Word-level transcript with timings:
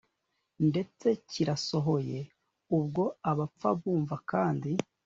ndetse 0.69 1.07
kirasohoye 1.29 2.19
ubwo 2.77 3.03
abapfa 3.29 3.69
bumva 3.79 4.15
kandi 4.31 4.71